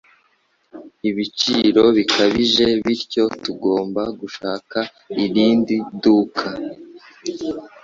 [1.09, 4.79] ibiciro bikabije bityo tugomba gushaka
[5.25, 6.47] irindi duka